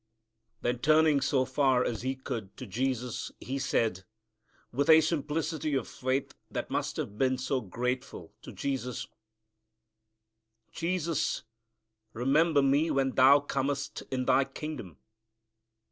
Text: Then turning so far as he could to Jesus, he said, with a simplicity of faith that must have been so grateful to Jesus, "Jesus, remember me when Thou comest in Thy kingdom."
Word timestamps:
Then 0.61 0.79
turning 0.79 1.21
so 1.21 1.45
far 1.45 1.83
as 1.83 2.01
he 2.01 2.15
could 2.15 2.57
to 2.57 2.65
Jesus, 2.65 3.31
he 3.39 3.59
said, 3.59 4.03
with 4.71 4.89
a 4.89 4.99
simplicity 4.99 5.75
of 5.75 5.87
faith 5.87 6.33
that 6.49 6.71
must 6.71 6.97
have 6.97 7.19
been 7.19 7.37
so 7.37 7.61
grateful 7.61 8.33
to 8.41 8.51
Jesus, 8.51 9.05
"Jesus, 10.71 11.43
remember 12.13 12.63
me 12.63 12.89
when 12.89 13.11
Thou 13.11 13.41
comest 13.41 14.01
in 14.09 14.25
Thy 14.25 14.43
kingdom." 14.43 14.97